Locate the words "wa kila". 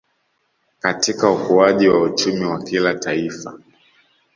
2.45-2.93